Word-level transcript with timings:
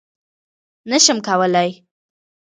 _نه 0.89 0.97
شم 1.05 1.17
کولای. 1.27 1.69